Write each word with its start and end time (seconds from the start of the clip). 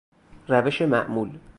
روش 0.47 0.81
معمول 0.81 1.39